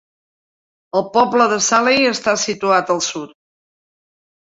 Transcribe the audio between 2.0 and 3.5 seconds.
està situat al sud.